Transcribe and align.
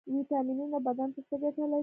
ویټامینونه 0.13 0.77
بدن 0.87 1.09
ته 1.15 1.21
څه 1.27 1.35
ګټه 1.41 1.63
لري؟ 1.71 1.79